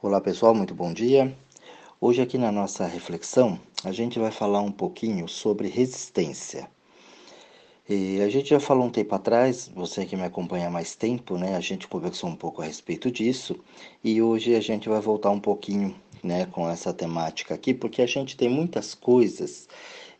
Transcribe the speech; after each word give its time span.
Olá 0.00 0.20
pessoal, 0.20 0.54
muito 0.54 0.76
bom 0.76 0.92
dia. 0.92 1.36
Hoje 2.00 2.22
aqui 2.22 2.38
na 2.38 2.52
nossa 2.52 2.86
reflexão 2.86 3.58
a 3.82 3.90
gente 3.90 4.16
vai 4.16 4.30
falar 4.30 4.60
um 4.60 4.70
pouquinho 4.70 5.26
sobre 5.26 5.66
resistência. 5.66 6.70
E 7.88 8.20
a 8.20 8.28
gente 8.28 8.50
já 8.50 8.60
falou 8.60 8.86
um 8.86 8.90
tempo 8.90 9.12
atrás, 9.16 9.68
você 9.74 10.06
que 10.06 10.14
me 10.14 10.22
acompanha 10.22 10.68
há 10.68 10.70
mais 10.70 10.94
tempo, 10.94 11.36
né? 11.36 11.56
A 11.56 11.60
gente 11.60 11.88
conversou 11.88 12.30
um 12.30 12.36
pouco 12.36 12.62
a 12.62 12.64
respeito 12.64 13.10
disso 13.10 13.58
e 14.04 14.22
hoje 14.22 14.54
a 14.54 14.60
gente 14.60 14.88
vai 14.88 15.00
voltar 15.00 15.30
um 15.30 15.40
pouquinho, 15.40 15.92
né, 16.22 16.46
com 16.46 16.68
essa 16.70 16.92
temática 16.92 17.54
aqui, 17.54 17.74
porque 17.74 18.00
a 18.00 18.06
gente 18.06 18.36
tem 18.36 18.48
muitas 18.48 18.94
coisas 18.94 19.68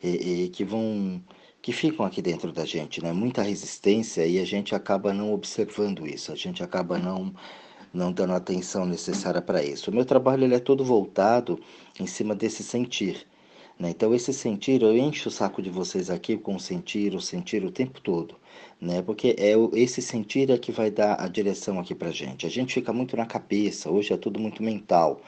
e, 0.03 0.47
e 0.47 0.49
que 0.49 0.65
vão 0.65 1.23
que 1.63 1.73
ficam 1.73 2.05
aqui 2.05 2.21
dentro 2.21 2.51
da 2.51 2.65
gente, 2.65 3.01
né? 3.01 3.13
Muita 3.13 3.43
resistência 3.43 4.27
e 4.27 4.41
a 4.41 4.45
gente 4.45 4.75
acaba 4.75 5.13
não 5.13 5.33
observando 5.33 6.05
isso, 6.05 6.33
a 6.33 6.37
gente 6.37 6.65
acaba 6.65 6.99
não 6.99 7.33
não 7.93 8.13
dando 8.13 8.33
a 8.33 8.37
atenção 8.37 8.85
necessária 8.85 9.41
para 9.41 9.63
isso. 9.63 9.91
O 9.91 9.95
meu 9.95 10.05
trabalho 10.05 10.45
ele 10.45 10.55
é 10.55 10.59
todo 10.59 10.85
voltado 10.85 11.59
em 11.99 12.07
cima 12.07 12.35
desse 12.35 12.63
sentir. 12.63 13.27
Né? 13.79 13.91
Então, 13.91 14.15
esse 14.15 14.33
sentir, 14.33 14.83
eu 14.83 14.97
encho 14.97 15.29
o 15.29 15.33
saco 15.33 15.63
de 15.63 15.71
vocês 15.71 16.11
aqui 16.11 16.37
com 16.37 16.57
o 16.57 16.61
sentir, 16.61 17.15
o 17.15 17.21
sentir 17.21 17.65
o 17.65 17.71
tempo 17.71 18.01
todo. 18.01 18.35
Né? 18.81 19.01
Porque 19.03 19.37
é 19.39 19.53
esse 19.79 20.03
sentir 20.03 20.51
é 20.51 20.59
que 20.59 20.73
vai 20.73 20.91
dar 20.91 21.21
a 21.21 21.29
direção 21.29 21.79
aqui 21.79 21.95
para 21.95 22.11
gente. 22.11 22.47
A 22.47 22.51
gente 22.51 22.75
fica 22.75 22.93
muito 22.93 23.17
na 23.17 23.27
cabeça, 23.27 23.91
hoje 23.91 24.13
é 24.13 24.17
tudo 24.17 24.41
muito 24.41 24.63
mental. 24.63 25.21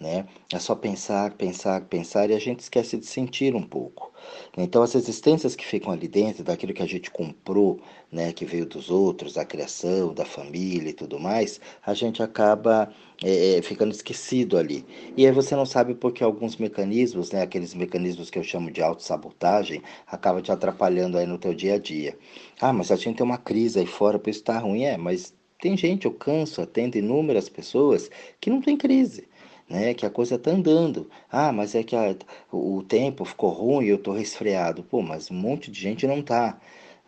Né? 0.00 0.26
É 0.52 0.58
só 0.58 0.74
pensar, 0.74 1.32
pensar, 1.34 1.82
pensar 1.82 2.28
e 2.28 2.34
a 2.34 2.38
gente 2.38 2.60
esquece 2.60 2.96
de 2.96 3.06
sentir 3.06 3.54
um 3.54 3.62
pouco. 3.62 4.12
Então, 4.56 4.82
as 4.82 4.94
existências 4.96 5.54
que 5.54 5.64
ficam 5.64 5.92
ali 5.92 6.08
dentro, 6.08 6.42
daquilo 6.42 6.74
que 6.74 6.82
a 6.82 6.86
gente 6.86 7.10
comprou, 7.10 7.80
né, 8.10 8.32
que 8.32 8.44
veio 8.44 8.66
dos 8.66 8.90
outros, 8.90 9.34
da 9.34 9.44
criação, 9.44 10.12
da 10.12 10.24
família 10.24 10.90
e 10.90 10.92
tudo 10.92 11.18
mais, 11.18 11.60
a 11.84 11.94
gente 11.94 12.22
acaba 12.22 12.92
é, 13.22 13.58
é, 13.58 13.62
ficando 13.62 13.92
esquecido 13.92 14.58
ali. 14.58 14.84
E 15.16 15.26
aí 15.26 15.32
você 15.32 15.54
não 15.54 15.66
sabe 15.66 15.94
porque 15.94 16.24
alguns 16.24 16.56
mecanismos, 16.56 17.30
né, 17.30 17.42
aqueles 17.42 17.72
mecanismos 17.72 18.30
que 18.30 18.38
eu 18.38 18.42
chamo 18.42 18.72
de 18.72 18.82
autossabotagem, 18.82 19.80
acabam 20.06 20.42
te 20.42 20.50
atrapalhando 20.50 21.18
aí 21.18 21.26
no 21.26 21.38
teu 21.38 21.54
dia 21.54 21.74
a 21.74 21.78
dia. 21.78 22.18
Ah, 22.60 22.72
mas 22.72 22.90
a 22.90 22.96
gente 22.96 23.16
tem 23.16 23.26
uma 23.26 23.38
crise 23.38 23.78
aí 23.78 23.86
fora, 23.86 24.18
por 24.18 24.30
isso 24.30 24.40
está 24.40 24.58
ruim. 24.58 24.84
É, 24.84 24.96
mas 24.96 25.34
tem 25.60 25.76
gente, 25.76 26.04
eu 26.06 26.12
canso, 26.12 26.60
atendo 26.60 26.98
inúmeras 26.98 27.48
pessoas 27.48 28.10
que 28.40 28.50
não 28.50 28.60
tem 28.60 28.76
crise 28.76 29.28
né? 29.68 29.94
Que 29.94 30.06
a 30.06 30.10
coisa 30.10 30.38
tá 30.38 30.50
andando. 30.50 31.10
Ah, 31.30 31.52
mas 31.52 31.74
é 31.74 31.82
que 31.82 31.96
a, 31.96 32.14
o 32.52 32.82
tempo 32.82 33.24
ficou 33.24 33.50
ruim 33.50 33.86
e 33.86 33.88
eu 33.88 33.98
tô 33.98 34.12
resfriado. 34.12 34.82
Pô, 34.82 35.02
mas 35.02 35.30
um 35.30 35.34
monte 35.34 35.70
de 35.70 35.80
gente 35.80 36.06
não 36.06 36.22
tá. 36.22 36.58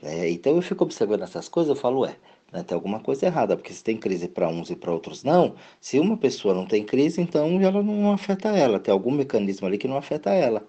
Né? 0.03 0.31
Então 0.31 0.55
eu 0.57 0.63
fico 0.63 0.85
observando 0.85 1.23
essas 1.23 1.49
coisas, 1.49 1.71
eu 1.71 1.81
falo, 1.81 2.01
ué, 2.01 2.17
né, 2.53 2.63
tem 2.63 2.75
alguma 2.75 3.01
coisa 3.01 3.27
errada, 3.27 3.57
porque 3.57 3.73
se 3.73 3.83
tem 3.83 3.97
crise 3.97 4.29
para 4.29 4.49
uns 4.49 4.71
e 4.71 4.77
para 4.77 4.93
outros 4.93 5.25
não, 5.25 5.55
se 5.81 5.99
uma 5.99 6.17
pessoa 6.17 6.55
não 6.55 6.67
tem 6.67 6.85
crise, 6.85 7.21
então 7.21 7.61
ela 7.61 7.83
não 7.83 8.13
afeta 8.13 8.49
ela, 8.51 8.79
tem 8.81 8.93
algum 8.93 9.11
mecanismo 9.11 9.67
ali 9.67 9.79
que 9.79 9.89
não 9.89 9.97
afeta 9.97 10.31
ela. 10.31 10.67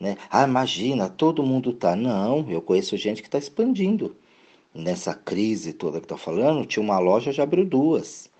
Né? 0.00 0.16
Ah, 0.30 0.44
imagina, 0.44 1.08
todo 1.08 1.42
mundo 1.42 1.72
tá. 1.72 1.96
Não, 1.96 2.50
eu 2.50 2.60
conheço 2.62 2.96
gente 2.96 3.22
que 3.22 3.28
está 3.28 3.38
expandindo. 3.38 4.16
Nessa 4.74 5.14
crise 5.14 5.72
toda 5.72 6.00
que 6.00 6.04
está 6.06 6.18
falando, 6.18 6.66
tinha 6.66 6.82
uma 6.82 6.98
loja, 6.98 7.32
já 7.32 7.44
abriu 7.44 7.64
duas 7.64 8.30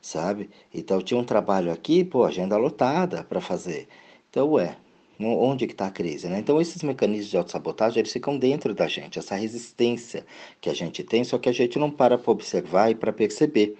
sabe? 0.00 0.50
Então 0.72 1.00
tinha 1.00 1.18
um 1.18 1.24
trabalho 1.24 1.72
aqui, 1.72 2.04
pô, 2.04 2.24
agenda 2.24 2.56
lotada 2.56 3.24
para 3.24 3.40
fazer. 3.40 3.88
Então, 4.30 4.50
ué, 4.52 4.76
onde 5.20 5.66
que 5.66 5.72
está 5.72 5.86
a 5.86 5.90
crise, 5.90 6.28
né? 6.28 6.38
Então 6.38 6.60
esses 6.60 6.82
mecanismos 6.82 7.28
de 7.30 7.36
autossabotagem, 7.36 8.00
eles 8.00 8.12
ficam 8.12 8.38
dentro 8.38 8.74
da 8.74 8.86
gente, 8.86 9.18
essa 9.18 9.34
resistência 9.34 10.24
que 10.60 10.70
a 10.70 10.74
gente 10.74 11.02
tem, 11.04 11.24
só 11.24 11.38
que 11.38 11.48
a 11.48 11.52
gente 11.52 11.78
não 11.78 11.90
para 11.90 12.16
para 12.18 12.32
observar 12.32 12.90
e 12.90 12.94
para 12.94 13.12
perceber. 13.12 13.76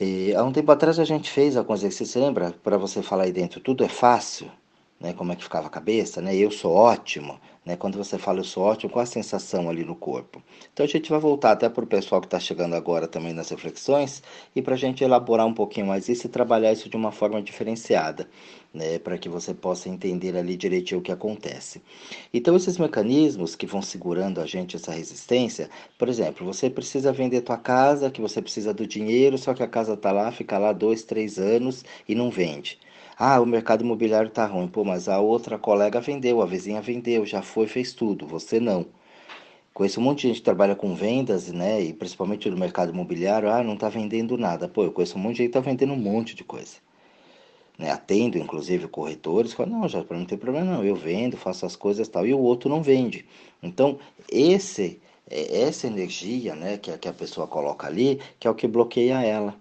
E, 0.00 0.34
há 0.34 0.42
um 0.44 0.52
tempo 0.52 0.70
atrás 0.72 0.98
a 0.98 1.04
gente 1.04 1.30
fez 1.30 1.56
a 1.56 1.64
coisa, 1.64 1.90
você 1.90 2.04
se 2.04 2.18
lembra? 2.18 2.52
Para 2.62 2.76
você 2.78 3.02
falar 3.02 3.24
aí 3.24 3.32
dentro, 3.32 3.60
tudo 3.60 3.84
é 3.84 3.88
fácil, 3.88 4.50
né? 5.00 5.12
Como 5.12 5.32
é 5.32 5.36
que 5.36 5.42
ficava 5.44 5.66
a 5.66 5.70
cabeça, 5.70 6.20
né? 6.20 6.34
Eu 6.34 6.50
sou 6.50 6.72
ótimo, 6.72 7.38
né? 7.64 7.76
Quando 7.76 7.96
você 7.96 8.18
fala 8.18 8.40
eu 8.40 8.44
sou 8.44 8.62
ótimo, 8.62 8.92
qual 8.92 9.02
a 9.02 9.06
sensação 9.06 9.68
ali 9.68 9.84
no 9.84 9.94
corpo? 9.94 10.42
Então 10.72 10.84
a 10.84 10.88
gente 10.88 11.10
vai 11.10 11.18
voltar 11.18 11.52
até 11.52 11.68
para 11.68 11.84
o 11.84 11.86
pessoal 11.86 12.20
que 12.20 12.26
está 12.26 12.38
chegando 12.38 12.74
agora 12.74 13.06
também 13.08 13.32
nas 13.32 13.48
reflexões 13.50 14.22
e 14.54 14.62
para 14.62 14.74
a 14.74 14.78
gente 14.78 15.02
elaborar 15.04 15.46
um 15.46 15.54
pouquinho 15.54 15.86
mais 15.86 16.08
isso 16.08 16.26
e 16.26 16.30
trabalhar 16.30 16.72
isso 16.72 16.88
de 16.88 16.96
uma 16.96 17.12
forma 17.12 17.42
diferenciada, 17.42 18.28
né? 18.72 18.98
Para 18.98 19.18
que 19.18 19.28
você 19.28 19.52
possa 19.52 19.88
entender 19.88 20.36
ali 20.36 20.56
direitinho 20.56 21.00
o 21.00 21.02
que 21.02 21.12
acontece. 21.12 21.82
Então 22.32 22.56
esses 22.56 22.78
mecanismos 22.78 23.54
que 23.56 23.66
vão 23.66 23.82
segurando 23.82 24.40
a 24.40 24.46
gente 24.46 24.76
essa 24.76 24.92
resistência, 24.92 25.68
por 25.98 26.08
exemplo, 26.08 26.46
você 26.46 26.70
precisa 26.70 27.12
vender 27.12 27.42
tua 27.42 27.58
casa, 27.58 28.10
que 28.10 28.20
você 28.20 28.40
precisa 28.40 28.72
do 28.72 28.86
dinheiro, 28.86 29.36
só 29.38 29.54
que 29.54 29.62
a 29.62 29.68
casa 29.68 29.94
está 29.94 30.12
lá, 30.12 30.30
fica 30.32 30.58
lá 30.58 30.72
dois, 30.72 31.02
três 31.02 31.38
anos 31.38 31.84
e 32.08 32.14
não 32.14 32.30
vende. 32.30 32.78
Ah, 33.16 33.40
o 33.40 33.46
mercado 33.46 33.84
imobiliário 33.84 34.28
está 34.28 34.46
ruim. 34.46 34.68
Pô, 34.68 34.84
mas 34.84 35.08
a 35.08 35.20
outra 35.20 35.58
colega 35.58 36.00
vendeu, 36.00 36.42
a 36.42 36.46
vizinha 36.46 36.80
vendeu, 36.80 37.24
já 37.24 37.42
foi, 37.42 37.66
fez 37.66 37.92
tudo. 37.92 38.26
Você 38.26 38.60
não. 38.60 38.86
Conheço 39.72 40.00
um 40.00 40.04
monte 40.04 40.22
de 40.22 40.28
gente 40.28 40.36
que 40.38 40.42
trabalha 40.44 40.76
com 40.76 40.94
vendas, 40.94 41.52
né? 41.52 41.80
E 41.82 41.92
principalmente 41.92 42.48
no 42.50 42.56
mercado 42.56 42.92
imobiliário. 42.92 43.50
Ah, 43.50 43.62
não 43.62 43.74
está 43.74 43.88
vendendo 43.88 44.36
nada. 44.38 44.68
Pô, 44.68 44.84
eu 44.84 44.92
conheço 44.92 45.16
um 45.18 45.20
monte 45.20 45.36
de 45.36 45.38
gente 45.44 45.52
que 45.52 45.58
está 45.58 45.70
vendendo 45.70 45.92
um 45.92 45.96
monte 45.96 46.34
de 46.34 46.44
coisa. 46.44 46.76
Né? 47.78 47.90
Atendo, 47.90 48.38
inclusive, 48.38 48.88
corretores. 48.88 49.52
Falo, 49.52 49.70
não, 49.70 49.88
já 49.88 50.04
não 50.10 50.24
tem 50.24 50.38
problema 50.38 50.72
não. 50.72 50.84
Eu 50.84 50.94
vendo, 50.96 51.36
faço 51.36 51.66
as 51.66 51.76
coisas 51.76 52.08
tal. 52.08 52.26
E 52.26 52.34
o 52.34 52.38
outro 52.40 52.68
não 52.70 52.82
vende. 52.82 53.26
Então, 53.62 53.98
esse 54.30 55.00
é, 55.30 55.62
essa 55.62 55.86
energia 55.86 56.54
né, 56.54 56.78
que, 56.78 56.96
que 56.98 57.08
a 57.08 57.12
pessoa 57.12 57.46
coloca 57.46 57.86
ali, 57.86 58.20
que 58.38 58.46
é 58.46 58.50
o 58.50 58.54
que 58.54 58.66
bloqueia 58.66 59.22
ela. 59.22 59.54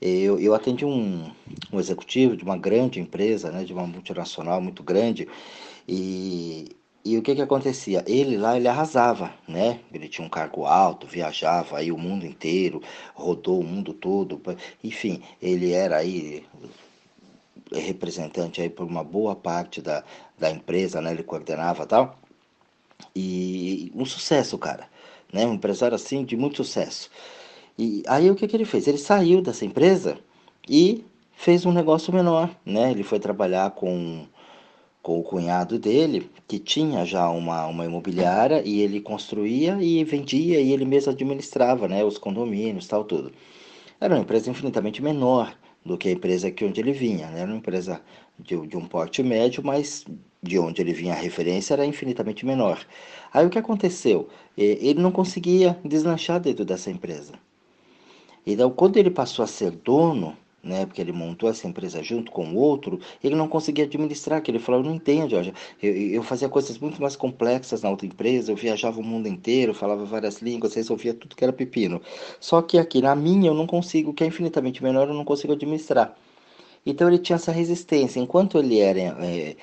Eu, 0.00 0.38
eu 0.38 0.54
atendi 0.54 0.84
um, 0.84 1.30
um 1.72 1.80
executivo 1.80 2.36
de 2.36 2.44
uma 2.44 2.56
grande 2.56 3.00
empresa, 3.00 3.50
né, 3.50 3.64
de 3.64 3.72
uma 3.72 3.86
multinacional 3.86 4.60
muito 4.60 4.82
grande, 4.82 5.26
e, 5.88 6.76
e 7.04 7.16
o 7.16 7.22
que 7.22 7.34
que 7.34 7.42
acontecia? 7.42 8.04
Ele 8.06 8.36
lá, 8.36 8.56
ele 8.56 8.68
arrasava, 8.68 9.32
né? 9.46 9.80
Ele 9.92 10.08
tinha 10.08 10.26
um 10.26 10.30
cargo 10.30 10.66
alto, 10.66 11.06
viajava 11.06 11.78
aí 11.78 11.92
o 11.92 11.98
mundo 11.98 12.26
inteiro, 12.26 12.82
rodou 13.14 13.60
o 13.60 13.64
mundo 13.64 13.94
todo, 13.94 14.40
enfim, 14.82 15.22
ele 15.40 15.72
era 15.72 15.98
aí 15.98 16.44
representante 17.72 18.60
aí 18.60 18.68
por 18.68 18.86
uma 18.86 19.02
boa 19.04 19.34
parte 19.34 19.80
da, 19.80 20.04
da 20.38 20.50
empresa, 20.50 21.00
né? 21.00 21.12
Ele 21.12 21.22
coordenava 21.22 21.86
tal. 21.86 22.18
E 23.14 23.92
um 23.94 24.04
sucesso, 24.04 24.58
cara, 24.58 24.88
né? 25.32 25.46
Um 25.46 25.54
empresário 25.54 25.94
assim 25.94 26.24
de 26.24 26.36
muito 26.36 26.56
sucesso. 26.56 27.10
E 27.78 28.02
aí 28.06 28.30
o 28.30 28.34
que, 28.34 28.48
que 28.48 28.56
ele 28.56 28.64
fez? 28.64 28.88
Ele 28.88 28.98
saiu 28.98 29.42
dessa 29.42 29.64
empresa 29.64 30.18
e 30.68 31.04
fez 31.32 31.66
um 31.66 31.72
negócio 31.72 32.12
menor, 32.12 32.50
né? 32.64 32.90
Ele 32.90 33.02
foi 33.02 33.18
trabalhar 33.20 33.70
com, 33.72 34.26
com 35.02 35.20
o 35.20 35.22
cunhado 35.22 35.78
dele, 35.78 36.30
que 36.48 36.58
tinha 36.58 37.04
já 37.04 37.28
uma, 37.28 37.66
uma 37.66 37.84
imobiliária, 37.84 38.62
e 38.64 38.80
ele 38.80 39.00
construía 39.00 39.76
e 39.80 40.02
vendia, 40.04 40.60
e 40.60 40.72
ele 40.72 40.86
mesmo 40.86 41.12
administrava, 41.12 41.86
né? 41.86 42.02
Os 42.02 42.16
condomínios, 42.16 42.86
tal, 42.86 43.04
tudo. 43.04 43.30
Era 44.00 44.14
uma 44.14 44.22
empresa 44.22 44.50
infinitamente 44.50 45.02
menor 45.02 45.54
do 45.84 45.98
que 45.98 46.08
a 46.08 46.12
empresa 46.12 46.50
que 46.50 46.64
onde 46.64 46.80
ele 46.80 46.92
vinha, 46.92 47.28
né? 47.28 47.40
Era 47.40 47.50
uma 47.50 47.58
empresa 47.58 48.00
de, 48.38 48.66
de 48.66 48.76
um 48.76 48.86
porte 48.86 49.22
médio, 49.22 49.62
mas 49.62 50.04
de 50.42 50.58
onde 50.58 50.80
ele 50.80 50.92
vinha 50.92 51.12
a 51.12 51.16
referência 51.16 51.74
era 51.74 51.84
infinitamente 51.84 52.46
menor. 52.46 52.78
Aí 53.32 53.44
o 53.44 53.50
que 53.50 53.58
aconteceu? 53.58 54.28
Ele 54.56 55.00
não 55.00 55.12
conseguia 55.12 55.78
deslanchar 55.84 56.40
dentro 56.40 56.64
dessa 56.64 56.90
empresa. 56.90 57.34
Então, 58.46 58.70
quando 58.70 58.96
ele 58.96 59.10
passou 59.10 59.42
a 59.42 59.48
ser 59.48 59.72
dono, 59.72 60.36
né, 60.66 60.84
porque 60.84 61.00
ele 61.00 61.12
montou 61.12 61.48
essa 61.48 61.66
empresa 61.66 62.02
junto 62.02 62.30
com 62.30 62.44
o 62.48 62.56
outro, 62.56 63.00
ele 63.22 63.34
não 63.34 63.48
conseguia 63.48 63.84
administrar, 63.84 64.42
que 64.42 64.50
ele 64.50 64.58
falou, 64.58 64.82
não 64.82 64.94
entende, 64.94 65.30
Jorge, 65.30 65.54
eu, 65.82 65.92
eu, 65.94 66.22
fazia 66.22 66.48
coisas 66.48 66.76
muito 66.78 67.00
mais 67.00 67.14
complexas 67.14 67.82
na 67.82 67.90
outra 67.90 68.06
empresa, 68.06 68.50
eu 68.50 68.56
viajava 68.56 69.00
o 69.00 69.04
mundo 69.04 69.28
inteiro, 69.28 69.72
falava 69.72 70.04
várias 70.04 70.40
línguas, 70.40 70.74
resolvia 70.74 71.14
tudo 71.14 71.36
que 71.36 71.44
era 71.44 71.52
pepino. 71.52 72.00
Só 72.40 72.60
que 72.62 72.78
aqui 72.78 73.00
na 73.00 73.14
minha 73.14 73.48
eu 73.48 73.54
não 73.54 73.66
consigo, 73.66 74.12
que 74.12 74.24
é 74.24 74.26
infinitamente 74.26 74.82
menor, 74.82 75.08
eu 75.08 75.14
não 75.14 75.24
consigo 75.24 75.52
administrar. 75.52 76.16
Então 76.84 77.08
ele 77.08 77.18
tinha 77.18 77.36
essa 77.36 77.52
resistência, 77.52 78.20
enquanto 78.20 78.58
ele 78.58 78.78
era 78.78 79.00
é, 79.00 79.56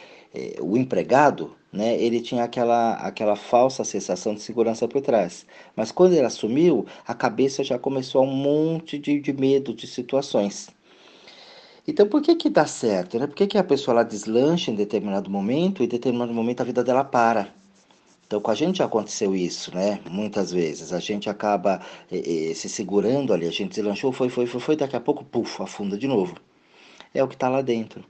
o 0.61 0.77
empregado, 0.77 1.55
né, 1.71 1.95
ele 1.99 2.21
tinha 2.21 2.43
aquela, 2.43 2.93
aquela 2.95 3.35
falsa 3.35 3.83
sensação 3.83 4.33
de 4.33 4.41
segurança 4.41 4.87
por 4.87 5.01
trás. 5.01 5.45
Mas 5.75 5.91
quando 5.91 6.13
ele 6.13 6.25
assumiu, 6.25 6.85
a 7.05 7.13
cabeça 7.13 7.63
já 7.63 7.79
começou 7.79 8.21
a 8.21 8.25
um 8.25 8.33
monte 8.33 8.97
de, 8.97 9.19
de 9.19 9.33
medo 9.33 9.73
de 9.73 9.87
situações. 9.87 10.69
Então, 11.87 12.07
por 12.07 12.21
que 12.21 12.35
que 12.35 12.49
dá 12.49 12.65
certo? 12.65 13.19
Né? 13.19 13.27
Por 13.27 13.35
que, 13.35 13.45
que 13.45 13.57
a 13.57 13.63
pessoa 13.63 13.95
ela 13.95 14.03
deslancha 14.03 14.71
em 14.71 14.75
determinado 14.75 15.29
momento 15.29 15.81
e 15.81 15.85
em 15.85 15.89
determinado 15.89 16.33
momento 16.33 16.61
a 16.61 16.63
vida 16.63 16.83
dela 16.83 17.03
para? 17.03 17.53
Então, 18.25 18.39
com 18.39 18.51
a 18.51 18.55
gente 18.55 18.77
já 18.77 18.85
aconteceu 18.85 19.35
isso, 19.35 19.75
né? 19.75 19.99
Muitas 20.09 20.51
vezes. 20.51 20.93
A 20.93 20.99
gente 20.99 21.29
acaba 21.29 21.81
eh, 22.11 22.49
eh, 22.51 22.53
se 22.55 22.69
segurando 22.69 23.33
ali, 23.33 23.45
a 23.47 23.51
gente 23.51 23.75
deslanchou, 23.75 24.11
foi, 24.13 24.29
foi, 24.29 24.45
foi, 24.47 24.61
foi, 24.61 24.75
daqui 24.75 24.95
a 24.95 25.01
pouco, 25.01 25.25
puf, 25.25 25.61
afunda 25.61 25.97
de 25.97 26.07
novo. 26.07 26.35
É 27.13 27.23
o 27.23 27.27
que 27.27 27.35
está 27.35 27.49
lá 27.49 27.61
dentro. 27.61 28.03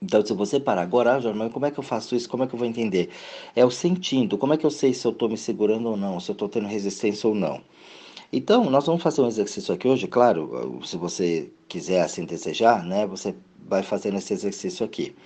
Então, 0.00 0.24
se 0.24 0.32
você 0.32 0.60
parar 0.60 0.82
agora, 0.82 1.16
ah, 1.16 1.34
mas 1.34 1.52
como 1.52 1.66
é 1.66 1.70
que 1.70 1.78
eu 1.78 1.82
faço 1.82 2.14
isso? 2.14 2.28
Como 2.28 2.44
é 2.44 2.46
que 2.46 2.54
eu 2.54 2.58
vou 2.58 2.68
entender? 2.68 3.10
É 3.54 3.64
o 3.64 3.70
sentindo. 3.70 4.38
Como 4.38 4.54
é 4.54 4.56
que 4.56 4.64
eu 4.64 4.70
sei 4.70 4.94
se 4.94 5.04
eu 5.06 5.10
estou 5.10 5.28
me 5.28 5.36
segurando 5.36 5.88
ou 5.88 5.96
não? 5.96 6.20
Se 6.20 6.30
eu 6.30 6.34
estou 6.34 6.48
tendo 6.48 6.68
resistência 6.68 7.28
ou 7.28 7.34
não? 7.34 7.60
Então, 8.32 8.68
nós 8.70 8.86
vamos 8.86 9.02
fazer 9.02 9.22
um 9.22 9.26
exercício 9.26 9.74
aqui 9.74 9.88
hoje, 9.88 10.06
claro, 10.06 10.80
se 10.84 10.96
você 10.98 11.50
quiser 11.66 12.02
assim 12.02 12.24
desejar, 12.26 12.84
né, 12.84 13.06
você 13.06 13.34
vai 13.66 13.82
fazendo 13.82 14.18
esse 14.18 14.32
exercício 14.34 14.84
aqui. 14.84 15.16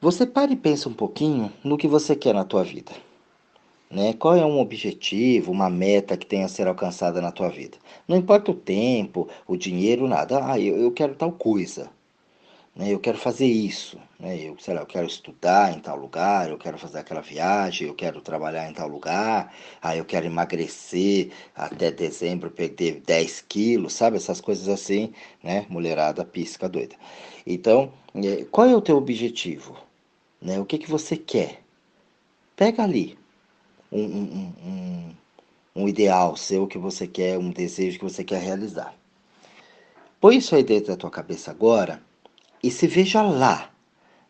Você 0.00 0.26
para 0.26 0.52
e 0.52 0.56
pensa 0.56 0.88
um 0.88 0.92
pouquinho 0.92 1.52
no 1.62 1.78
que 1.78 1.86
você 1.86 2.16
quer 2.16 2.34
na 2.34 2.44
tua 2.44 2.64
vida. 2.64 2.90
Né? 3.88 4.14
Qual 4.14 4.34
é 4.34 4.44
um 4.44 4.58
objetivo, 4.58 5.52
uma 5.52 5.70
meta 5.70 6.16
que 6.16 6.26
tenha 6.26 6.46
a 6.46 6.48
ser 6.48 6.66
alcançada 6.66 7.20
na 7.20 7.30
tua 7.30 7.48
vida? 7.48 7.78
Não 8.08 8.16
importa 8.16 8.50
o 8.50 8.54
tempo, 8.54 9.28
o 9.46 9.56
dinheiro, 9.56 10.08
nada. 10.08 10.44
Ah, 10.44 10.58
eu, 10.58 10.76
eu 10.76 10.90
quero 10.90 11.14
tal 11.14 11.30
coisa. 11.30 11.88
Né? 12.74 12.92
Eu 12.92 12.98
quero 12.98 13.18
fazer 13.18 13.46
isso. 13.46 13.98
Né? 14.18 14.38
Eu, 14.38 14.56
sei 14.58 14.74
lá, 14.74 14.80
eu 14.80 14.86
quero 14.86 15.06
estudar 15.06 15.76
em 15.76 15.80
tal 15.80 15.96
lugar, 15.96 16.48
eu 16.50 16.58
quero 16.58 16.78
fazer 16.78 16.98
aquela 16.98 17.20
viagem, 17.20 17.86
eu 17.86 17.94
quero 17.94 18.20
trabalhar 18.20 18.68
em 18.68 18.72
tal 18.72 18.88
lugar, 18.88 19.54
ah, 19.80 19.96
eu 19.96 20.04
quero 20.04 20.26
emagrecer 20.26 21.30
até 21.54 21.90
dezembro, 21.90 22.50
perder 22.50 23.02
10 23.06 23.42
quilos, 23.42 23.92
sabe? 23.92 24.16
Essas 24.16 24.40
coisas 24.40 24.68
assim, 24.68 25.12
né? 25.42 25.66
Mulherada 25.68 26.24
pisca 26.24 26.68
doida. 26.68 26.96
Então, 27.46 27.92
é, 28.14 28.44
qual 28.44 28.68
é 28.68 28.74
o 28.74 28.80
teu 28.80 28.96
objetivo? 28.96 29.76
Né? 30.40 30.58
O 30.58 30.64
que, 30.64 30.78
que 30.78 30.90
você 30.90 31.16
quer? 31.16 31.62
Pega 32.56 32.82
ali 32.82 33.18
um, 33.90 34.02
um, 34.02 34.52
um, 34.64 35.14
um 35.76 35.88
ideal 35.88 36.36
seu 36.36 36.66
que 36.66 36.78
você 36.78 37.06
quer, 37.06 37.38
um 37.38 37.50
desejo 37.50 37.98
que 37.98 38.04
você 38.04 38.24
quer 38.24 38.40
realizar. 38.40 38.94
Põe 40.20 40.36
isso 40.36 40.54
aí 40.54 40.62
dentro 40.62 40.88
da 40.88 40.96
tua 40.96 41.10
cabeça 41.10 41.50
agora 41.50 42.00
e 42.62 42.70
se 42.70 42.86
veja 42.86 43.22
lá, 43.22 43.70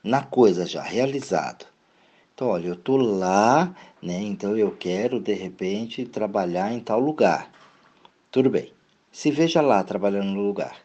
na 0.03 0.23
coisa 0.23 0.67
já 0.67 0.83
realizado. 0.83 1.67
Então, 2.35 2.49
olha, 2.49 2.69
eu 2.69 2.77
tô 2.77 2.97
lá, 2.97 3.75
né? 4.01 4.21
Então 4.23 4.57
eu 4.57 4.71
quero 4.71 5.21
de 5.21 5.35
repente 5.35 6.07
trabalhar 6.07 6.73
em 6.73 6.81
tal 6.81 6.99
lugar. 6.99 7.53
Tudo 8.31 8.49
bem. 8.49 8.73
Se 9.13 9.31
veja 9.31 9.61
lá 9.61 9.85
trabalhando 9.85 10.31
no 10.33 10.41
lugar. 10.41 10.77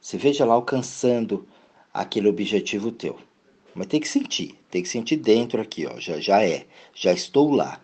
Se 0.00 0.18
veja 0.18 0.44
lá 0.44 0.54
alcançando 0.54 1.48
aquele 1.92 2.28
objetivo 2.28 2.92
teu. 2.92 3.18
Mas 3.74 3.86
tem 3.86 4.00
que 4.00 4.08
sentir, 4.08 4.58
tem 4.70 4.82
que 4.82 4.88
sentir 4.88 5.16
dentro 5.16 5.60
aqui, 5.62 5.86
ó. 5.86 5.98
Já, 5.98 6.20
já 6.20 6.44
é, 6.44 6.66
já 6.94 7.12
estou 7.12 7.50
lá. 7.50 7.80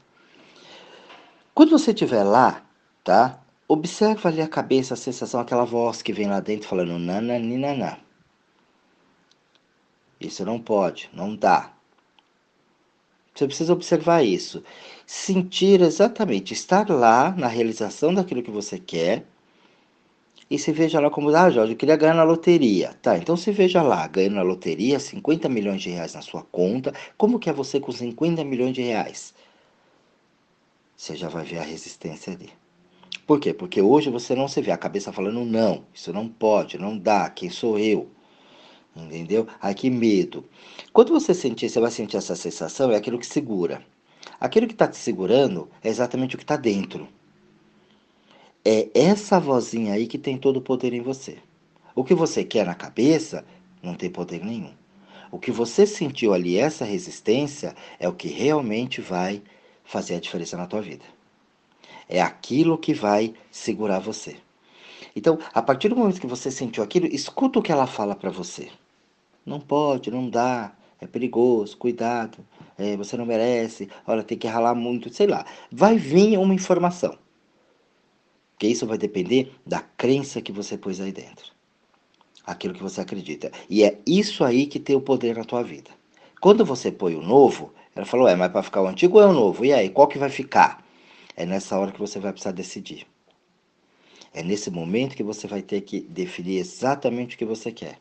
Quando 1.54 1.70
você 1.70 1.92
estiver 1.92 2.22
lá, 2.22 2.62
tá? 3.02 3.40
Observa 3.66 4.28
ali 4.28 4.42
a 4.42 4.48
cabeça, 4.48 4.94
a 4.94 4.96
sensação, 4.96 5.40
aquela 5.40 5.64
voz 5.64 6.02
que 6.02 6.12
vem 6.12 6.28
lá 6.28 6.40
dentro 6.40 6.68
falando 6.68 6.98
nananinaná. 6.98 8.05
Isso 10.20 10.44
não 10.44 10.58
pode, 10.58 11.10
não 11.12 11.34
dá. 11.34 11.72
Você 13.34 13.46
precisa 13.46 13.72
observar 13.72 14.22
isso. 14.24 14.62
Sentir 15.06 15.82
exatamente, 15.82 16.54
estar 16.54 16.88
lá 16.88 17.30
na 17.36 17.46
realização 17.46 18.14
daquilo 18.14 18.42
que 18.42 18.50
você 18.50 18.78
quer. 18.78 19.26
E 20.48 20.58
se 20.58 20.72
veja 20.72 21.00
lá 21.00 21.10
como, 21.10 21.28
ah, 21.34 21.50
Jorge, 21.50 21.72
eu 21.72 21.76
queria 21.76 21.96
ganhar 21.96 22.14
na 22.14 22.22
loteria. 22.22 22.94
Tá, 23.02 23.18
então 23.18 23.36
se 23.36 23.50
veja 23.52 23.82
lá, 23.82 24.06
ganhando 24.06 24.36
na 24.36 24.42
loteria 24.42 24.98
50 24.98 25.48
milhões 25.48 25.82
de 25.82 25.90
reais 25.90 26.14
na 26.14 26.22
sua 26.22 26.42
conta. 26.42 26.94
Como 27.18 27.38
que 27.38 27.50
é 27.50 27.52
você 27.52 27.78
com 27.78 27.92
50 27.92 28.42
milhões 28.44 28.72
de 28.72 28.82
reais? 28.82 29.34
Você 30.96 31.14
já 31.14 31.28
vai 31.28 31.44
ver 31.44 31.58
a 31.58 31.62
resistência 31.62 32.32
ali. 32.32 32.50
Por 33.26 33.40
quê? 33.40 33.52
Porque 33.52 33.82
hoje 33.82 34.08
você 34.08 34.34
não 34.34 34.48
se 34.48 34.62
vê 34.62 34.70
a 34.70 34.78
cabeça 34.78 35.12
falando 35.12 35.44
não, 35.44 35.84
isso 35.92 36.12
não 36.12 36.28
pode, 36.28 36.78
não 36.78 36.96
dá, 36.96 37.28
quem 37.28 37.50
sou 37.50 37.78
eu? 37.78 38.08
Entendeu? 38.96 39.46
Ai, 39.60 39.74
que 39.74 39.90
medo. 39.90 40.44
Quando 40.92 41.12
você 41.12 41.34
sentir, 41.34 41.68
você 41.68 41.78
vai 41.78 41.90
sentir 41.90 42.16
essa 42.16 42.34
sensação, 42.34 42.90
é 42.90 42.96
aquilo 42.96 43.18
que 43.18 43.26
segura. 43.26 43.84
Aquilo 44.40 44.66
que 44.66 44.72
está 44.72 44.88
te 44.88 44.96
segurando 44.96 45.68
é 45.82 45.88
exatamente 45.88 46.34
o 46.34 46.38
que 46.38 46.44
está 46.44 46.56
dentro. 46.56 47.06
É 48.64 48.88
essa 48.94 49.38
vozinha 49.38 49.92
aí 49.92 50.06
que 50.06 50.18
tem 50.18 50.38
todo 50.38 50.56
o 50.56 50.62
poder 50.62 50.92
em 50.92 51.02
você. 51.02 51.38
O 51.94 52.02
que 52.02 52.14
você 52.14 52.42
quer 52.42 52.66
na 52.66 52.74
cabeça 52.74 53.44
não 53.82 53.94
tem 53.94 54.10
poder 54.10 54.44
nenhum. 54.44 54.72
O 55.30 55.38
que 55.38 55.50
você 55.50 55.86
sentiu 55.86 56.32
ali, 56.32 56.56
essa 56.56 56.84
resistência, 56.84 57.74
é 58.00 58.08
o 58.08 58.14
que 58.14 58.28
realmente 58.28 59.00
vai 59.00 59.42
fazer 59.84 60.16
a 60.16 60.20
diferença 60.20 60.56
na 60.56 60.66
tua 60.66 60.80
vida. 60.80 61.04
É 62.08 62.20
aquilo 62.20 62.78
que 62.78 62.94
vai 62.94 63.34
segurar 63.50 63.98
você. 63.98 64.36
Então, 65.14 65.38
a 65.52 65.62
partir 65.62 65.88
do 65.88 65.96
momento 65.96 66.20
que 66.20 66.26
você 66.26 66.50
sentiu 66.50 66.82
aquilo, 66.82 67.06
escuta 67.06 67.58
o 67.58 67.62
que 67.62 67.72
ela 67.72 67.86
fala 67.86 68.14
para 68.14 68.30
você. 68.30 68.68
Não 69.46 69.60
pode, 69.60 70.10
não 70.10 70.28
dá, 70.28 70.76
é 71.00 71.06
perigoso, 71.06 71.76
cuidado, 71.76 72.38
é, 72.76 72.96
você 72.96 73.16
não 73.16 73.24
merece, 73.24 73.88
olha, 74.06 74.24
tem 74.24 74.36
que 74.36 74.46
ralar 74.46 74.74
muito, 74.74 75.08
sei 75.14 75.28
lá. 75.28 75.46
Vai 75.70 75.96
vir 75.96 76.36
uma 76.36 76.54
informação. 76.54 77.16
Porque 78.52 78.66
isso 78.66 78.86
vai 78.86 78.98
depender 78.98 79.52
da 79.64 79.80
crença 79.80 80.42
que 80.42 80.50
você 80.50 80.76
pôs 80.76 81.00
aí 81.00 81.12
dentro. 81.12 81.52
Aquilo 82.44 82.74
que 82.74 82.82
você 82.82 83.00
acredita. 83.00 83.52
E 83.68 83.84
é 83.84 83.98
isso 84.06 84.42
aí 84.44 84.66
que 84.66 84.80
tem 84.80 84.96
o 84.96 85.00
poder 85.00 85.36
na 85.36 85.44
tua 85.44 85.62
vida. 85.62 85.90
Quando 86.40 86.64
você 86.64 86.90
põe 86.90 87.14
o 87.14 87.22
novo, 87.22 87.72
ela 87.94 88.06
falou, 88.06 88.28
é, 88.28 88.34
mas 88.34 88.50
para 88.50 88.62
ficar 88.62 88.82
o 88.82 88.86
antigo 88.86 89.18
ou 89.18 89.22
é 89.22 89.26
o 89.26 89.32
novo? 89.32 89.64
E 89.64 89.72
aí, 89.72 89.90
qual 89.90 90.08
que 90.08 90.18
vai 90.18 90.30
ficar? 90.30 90.84
É 91.36 91.44
nessa 91.44 91.78
hora 91.78 91.92
que 91.92 91.98
você 91.98 92.18
vai 92.18 92.32
precisar 92.32 92.52
decidir. 92.52 93.06
É 94.32 94.42
nesse 94.42 94.70
momento 94.70 95.16
que 95.16 95.22
você 95.22 95.46
vai 95.46 95.62
ter 95.62 95.80
que 95.82 96.00
definir 96.00 96.58
exatamente 96.58 97.36
o 97.36 97.38
que 97.38 97.44
você 97.44 97.72
quer. 97.72 97.98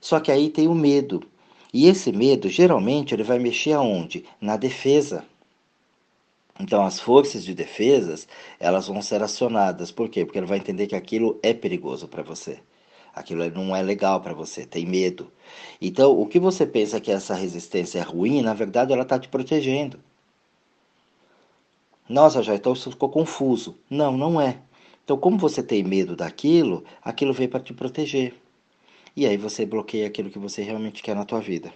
Só 0.00 0.20
que 0.20 0.30
aí 0.30 0.50
tem 0.50 0.68
o 0.68 0.74
medo. 0.74 1.22
E 1.72 1.86
esse 1.86 2.12
medo, 2.12 2.48
geralmente, 2.48 3.14
ele 3.14 3.22
vai 3.22 3.38
mexer 3.38 3.72
aonde? 3.72 4.24
Na 4.40 4.56
defesa. 4.56 5.24
Então, 6.58 6.84
as 6.84 7.00
forças 7.00 7.44
de 7.44 7.54
defesas, 7.54 8.28
elas 8.58 8.86
vão 8.86 9.00
ser 9.00 9.22
acionadas. 9.22 9.90
Por 9.90 10.08
quê? 10.08 10.24
Porque 10.24 10.38
ele 10.38 10.46
vai 10.46 10.58
entender 10.58 10.86
que 10.86 10.96
aquilo 10.96 11.38
é 11.42 11.54
perigoso 11.54 12.06
para 12.06 12.22
você. 12.22 12.58
Aquilo 13.14 13.48
não 13.50 13.74
é 13.74 13.82
legal 13.82 14.20
para 14.20 14.34
você, 14.34 14.64
tem 14.66 14.86
medo. 14.86 15.32
Então, 15.80 16.18
o 16.20 16.26
que 16.26 16.38
você 16.38 16.66
pensa 16.66 17.00
que 17.00 17.10
essa 17.10 17.34
resistência 17.34 17.98
é 17.98 18.02
ruim, 18.02 18.42
na 18.42 18.54
verdade, 18.54 18.92
ela 18.92 19.02
está 19.02 19.18
te 19.18 19.28
protegendo. 19.28 19.98
Nossa, 22.08 22.42
já 22.42 22.54
então 22.54 22.74
ficou 22.74 23.08
confuso. 23.08 23.76
Não, 23.88 24.16
não 24.16 24.40
é. 24.40 24.58
Então, 25.04 25.16
como 25.16 25.38
você 25.38 25.62
tem 25.62 25.82
medo 25.82 26.14
daquilo, 26.16 26.84
aquilo 27.02 27.32
veio 27.32 27.48
para 27.48 27.60
te 27.60 27.72
proteger. 27.72 28.34
E 29.16 29.26
aí 29.26 29.36
você 29.36 29.66
bloqueia 29.66 30.06
aquilo 30.06 30.30
que 30.30 30.38
você 30.38 30.62
realmente 30.62 31.02
quer 31.02 31.14
na 31.14 31.24
tua 31.24 31.40
vida. 31.40 31.72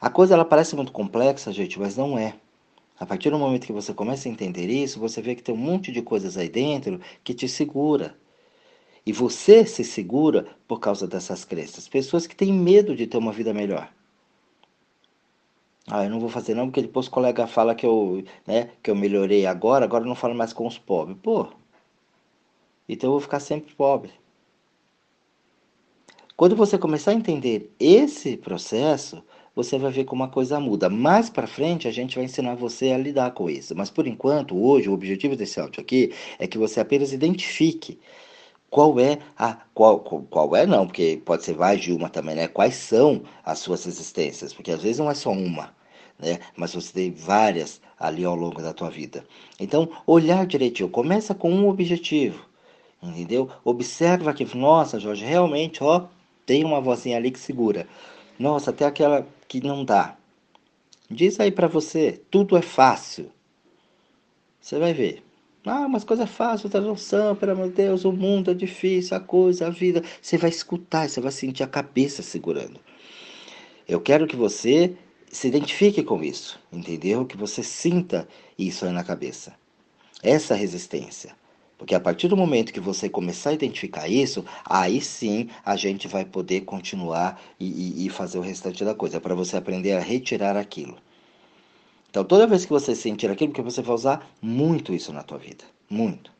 A 0.00 0.10
coisa 0.10 0.34
ela 0.34 0.44
parece 0.44 0.74
muito 0.74 0.92
complexa, 0.92 1.52
gente, 1.52 1.78
mas 1.78 1.96
não 1.96 2.18
é. 2.18 2.34
A 2.98 3.06
partir 3.06 3.30
do 3.30 3.38
momento 3.38 3.66
que 3.66 3.72
você 3.72 3.92
começa 3.94 4.28
a 4.28 4.32
entender 4.32 4.68
isso, 4.68 5.00
você 5.00 5.22
vê 5.22 5.34
que 5.34 5.42
tem 5.42 5.54
um 5.54 5.58
monte 5.58 5.90
de 5.90 6.02
coisas 6.02 6.36
aí 6.36 6.48
dentro 6.48 7.00
que 7.24 7.34
te 7.34 7.48
segura. 7.48 8.16
E 9.04 9.12
você 9.12 9.64
se 9.66 9.82
segura 9.82 10.46
por 10.68 10.78
causa 10.78 11.06
dessas 11.06 11.44
crenças. 11.44 11.88
Pessoas 11.88 12.26
que 12.26 12.36
têm 12.36 12.52
medo 12.52 12.94
de 12.94 13.06
ter 13.06 13.16
uma 13.16 13.32
vida 13.32 13.52
melhor. 13.52 13.92
Ah, 15.88 16.04
eu 16.04 16.10
não 16.10 16.20
vou 16.20 16.28
fazer 16.28 16.54
não, 16.54 16.66
porque 16.66 16.82
depois 16.82 17.08
o 17.08 17.10
colega 17.10 17.46
fala 17.46 17.74
que 17.74 17.84
eu, 17.84 18.22
né, 18.46 18.70
que 18.82 18.90
eu 18.90 18.94
melhorei 18.94 19.46
agora, 19.46 19.84
agora 19.84 20.04
eu 20.04 20.08
não 20.08 20.14
falo 20.14 20.34
mais 20.34 20.52
com 20.52 20.66
os 20.66 20.78
pobres. 20.78 21.16
Pô, 21.20 21.48
então 22.88 23.08
eu 23.08 23.12
vou 23.12 23.20
ficar 23.20 23.40
sempre 23.40 23.74
pobre. 23.74 24.12
Quando 26.36 26.56
você 26.56 26.78
começar 26.78 27.10
a 27.10 27.14
entender 27.14 27.70
esse 27.78 28.36
processo, 28.36 29.22
você 29.54 29.78
vai 29.78 29.92
ver 29.92 30.04
como 30.04 30.24
a 30.24 30.28
coisa 30.28 30.58
muda. 30.58 30.88
Mais 30.88 31.28
para 31.28 31.46
frente 31.46 31.86
a 31.86 31.90
gente 31.90 32.16
vai 32.16 32.24
ensinar 32.24 32.54
você 32.54 32.90
a 32.90 32.98
lidar 32.98 33.32
com 33.32 33.50
isso. 33.50 33.76
Mas 33.76 33.90
por 33.90 34.06
enquanto, 34.06 34.56
hoje, 34.56 34.88
o 34.88 34.94
objetivo 34.94 35.36
desse 35.36 35.60
áudio 35.60 35.80
aqui 35.82 36.12
é 36.38 36.46
que 36.46 36.58
você 36.58 36.80
apenas 36.80 37.12
identifique 37.12 37.98
qual 38.70 38.98
é 38.98 39.18
a 39.36 39.58
qual, 39.74 40.00
qual, 40.00 40.22
qual 40.22 40.56
é 40.56 40.64
não, 40.66 40.86
porque 40.86 41.20
pode 41.24 41.44
ser 41.44 41.56
mais 41.56 41.80
de 41.80 41.92
uma 41.92 42.08
também, 42.08 42.34
né? 42.34 42.48
Quais 42.48 42.74
são 42.74 43.22
as 43.44 43.58
suas 43.58 43.84
resistências? 43.84 44.54
Porque 44.54 44.72
às 44.72 44.82
vezes 44.82 44.98
não 44.98 45.10
é 45.10 45.14
só 45.14 45.30
uma, 45.30 45.74
né? 46.18 46.38
Mas 46.56 46.74
você 46.74 46.92
tem 46.92 47.10
várias 47.12 47.80
ali 48.00 48.24
ao 48.24 48.34
longo 48.34 48.62
da 48.62 48.72
tua 48.72 48.88
vida. 48.88 49.24
Então, 49.60 49.90
olhar 50.06 50.46
direitinho, 50.46 50.88
começa 50.88 51.34
com 51.34 51.52
um 51.52 51.68
objetivo. 51.68 52.46
Entendeu? 53.02 53.50
Observa 53.64 54.32
que, 54.32 54.44
nossa, 54.56 54.98
Jorge, 54.98 55.24
realmente, 55.24 55.82
ó, 55.82 56.06
tem 56.52 56.64
uma 56.64 56.82
vozinha 56.82 57.16
ali 57.16 57.30
que 57.30 57.38
segura. 57.38 57.88
Nossa, 58.38 58.68
até 58.68 58.84
aquela 58.84 59.26
que 59.48 59.58
não 59.66 59.86
dá. 59.86 60.18
Diz 61.10 61.40
aí 61.40 61.50
para 61.50 61.66
você, 61.66 62.20
tudo 62.30 62.58
é 62.58 62.60
fácil. 62.60 63.32
Você 64.60 64.78
vai 64.78 64.92
ver. 64.92 65.22
Ah, 65.64 65.88
mas 65.88 66.04
coisa 66.04 66.26
fácil, 66.26 66.68
tradução, 66.68 67.34
pelo 67.34 67.52
amor 67.52 67.68
de 67.68 67.76
Deus, 67.76 68.04
o 68.04 68.12
mundo 68.12 68.50
é 68.50 68.54
difícil, 68.54 69.16
a 69.16 69.20
coisa, 69.20 69.68
a 69.68 69.70
vida. 69.70 70.02
Você 70.20 70.36
vai 70.36 70.50
escutar, 70.50 71.08
você 71.08 71.22
vai 71.22 71.32
sentir 71.32 71.62
a 71.62 71.66
cabeça 71.66 72.20
segurando. 72.20 72.78
Eu 73.88 73.98
quero 73.98 74.26
que 74.26 74.36
você 74.36 74.94
se 75.30 75.48
identifique 75.48 76.02
com 76.02 76.22
isso, 76.22 76.60
entendeu? 76.70 77.24
Que 77.24 77.38
você 77.38 77.62
sinta 77.62 78.28
isso 78.58 78.84
aí 78.84 78.92
na 78.92 79.02
cabeça. 79.02 79.54
Essa 80.22 80.54
resistência. 80.54 81.34
Porque 81.82 81.96
a 81.96 82.00
partir 82.00 82.28
do 82.28 82.36
momento 82.36 82.72
que 82.72 82.78
você 82.78 83.08
começar 83.08 83.50
a 83.50 83.54
identificar 83.54 84.06
isso, 84.06 84.44
aí 84.64 85.00
sim 85.00 85.48
a 85.64 85.74
gente 85.74 86.06
vai 86.06 86.24
poder 86.24 86.60
continuar 86.60 87.42
e, 87.58 87.66
e, 87.66 88.06
e 88.06 88.08
fazer 88.08 88.38
o 88.38 88.40
restante 88.40 88.84
da 88.84 88.94
coisa, 88.94 89.20
para 89.20 89.34
você 89.34 89.56
aprender 89.56 89.94
a 89.94 89.98
retirar 89.98 90.56
aquilo. 90.56 90.96
Então, 92.08 92.22
toda 92.22 92.46
vez 92.46 92.64
que 92.64 92.70
você 92.70 92.94
sentir 92.94 93.28
aquilo, 93.28 93.52
que 93.52 93.60
você 93.60 93.82
vai 93.82 93.96
usar 93.96 94.30
muito 94.40 94.94
isso 94.94 95.12
na 95.12 95.24
tua 95.24 95.38
vida. 95.38 95.64
muito. 95.90 96.30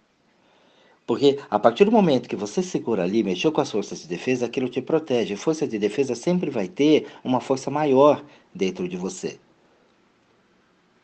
Porque 1.04 1.40
a 1.50 1.58
partir 1.58 1.86
do 1.86 1.90
momento 1.90 2.28
que 2.28 2.36
você 2.36 2.62
segura 2.62 3.02
ali, 3.02 3.24
mexeu 3.24 3.50
com 3.50 3.60
as 3.60 3.70
forças 3.72 4.00
de 4.00 4.06
defesa, 4.06 4.46
aquilo 4.46 4.68
te 4.68 4.80
protege. 4.80 5.34
Força 5.34 5.66
de 5.66 5.76
defesa 5.76 6.14
sempre 6.14 6.50
vai 6.50 6.68
ter 6.68 7.08
uma 7.24 7.40
força 7.40 7.68
maior 7.68 8.24
dentro 8.54 8.88
de 8.88 8.96
você. 8.96 9.40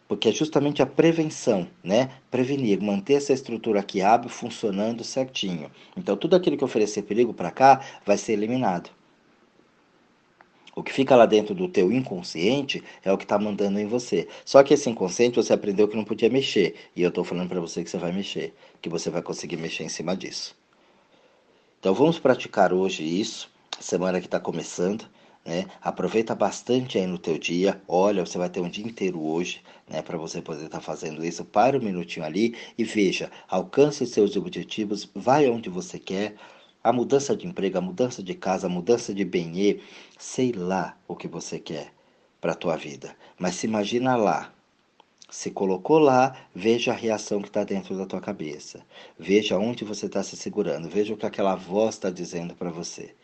Porque 0.08 0.30
é 0.30 0.32
justamente 0.32 0.80
a 0.80 0.86
prevenção, 0.86 1.68
né? 1.84 2.10
Prevenir, 2.30 2.82
manter 2.82 3.14
essa 3.14 3.34
estrutura 3.34 3.80
aqui 3.80 4.00
abre 4.00 4.30
funcionando 4.30 5.04
certinho. 5.04 5.70
Então 5.94 6.16
tudo 6.16 6.34
aquilo 6.34 6.56
que 6.56 6.64
oferecer 6.64 7.02
perigo 7.02 7.34
para 7.34 7.50
cá 7.50 7.84
vai 8.06 8.16
ser 8.16 8.32
eliminado. 8.32 8.90
O 10.74 10.82
que 10.82 10.92
fica 10.92 11.16
lá 11.16 11.26
dentro 11.26 11.56
do 11.56 11.68
teu 11.68 11.92
inconsciente 11.92 12.82
é 13.04 13.12
o 13.12 13.18
que 13.18 13.24
está 13.24 13.36
mandando 13.36 13.80
em 13.80 13.86
você. 13.86 14.28
Só 14.44 14.62
que 14.62 14.72
esse 14.72 14.88
inconsciente 14.88 15.34
você 15.34 15.52
aprendeu 15.52 15.88
que 15.88 15.96
não 15.96 16.04
podia 16.04 16.30
mexer. 16.30 16.76
E 16.94 17.02
eu 17.02 17.08
estou 17.08 17.24
falando 17.24 17.48
para 17.48 17.60
você 17.60 17.82
que 17.82 17.90
você 17.90 17.98
vai 17.98 18.12
mexer, 18.12 18.54
que 18.80 18.88
você 18.88 19.10
vai 19.10 19.20
conseguir 19.20 19.56
mexer 19.56 19.82
em 19.82 19.88
cima 19.88 20.16
disso. 20.16 20.56
Então 21.80 21.92
vamos 21.92 22.18
praticar 22.18 22.72
hoje 22.72 23.02
isso, 23.02 23.50
semana 23.80 24.20
que 24.20 24.26
está 24.26 24.38
começando. 24.38 25.04
Né? 25.48 25.64
Aproveita 25.80 26.34
bastante 26.34 26.98
aí 26.98 27.06
no 27.06 27.16
teu 27.16 27.38
dia. 27.38 27.80
Olha, 27.88 28.26
você 28.26 28.36
vai 28.36 28.50
ter 28.50 28.60
um 28.60 28.68
dia 28.68 28.84
inteiro 28.84 29.18
hoje, 29.24 29.62
né, 29.88 30.02
para 30.02 30.18
você 30.18 30.42
poder 30.42 30.66
estar 30.66 30.76
tá 30.76 30.84
fazendo 30.84 31.24
isso. 31.24 31.42
Para 31.42 31.78
um 31.78 31.80
minutinho 31.80 32.26
ali 32.26 32.54
e 32.76 32.84
veja, 32.84 33.30
alcance 33.48 34.04
os 34.04 34.10
seus 34.10 34.36
objetivos, 34.36 35.10
vai 35.14 35.48
onde 35.48 35.70
você 35.70 35.98
quer 35.98 36.34
a 36.84 36.92
mudança 36.92 37.34
de 37.34 37.46
emprego, 37.46 37.78
a 37.78 37.80
mudança 37.80 38.22
de 38.22 38.34
casa, 38.34 38.66
a 38.66 38.70
mudança 38.70 39.14
de 39.14 39.24
benê, 39.24 39.80
sei 40.18 40.52
lá 40.52 40.98
o 41.08 41.16
que 41.16 41.26
você 41.26 41.58
quer 41.58 41.94
para 42.42 42.54
tua 42.54 42.76
vida. 42.76 43.16
Mas 43.38 43.54
se 43.54 43.66
imagina 43.66 44.16
lá, 44.16 44.52
se 45.30 45.50
colocou 45.50 45.98
lá, 45.98 46.36
veja 46.54 46.92
a 46.92 46.94
reação 46.94 47.40
que 47.40 47.48
está 47.48 47.64
dentro 47.64 47.96
da 47.96 48.04
tua 48.04 48.20
cabeça. 48.20 48.84
Veja 49.18 49.56
onde 49.58 49.82
você 49.82 50.04
está 50.04 50.22
se 50.22 50.36
segurando. 50.36 50.90
Veja 50.90 51.14
o 51.14 51.16
que 51.16 51.24
aquela 51.24 51.54
voz 51.54 51.94
está 51.94 52.10
dizendo 52.10 52.54
para 52.54 52.68
você. 52.70 53.14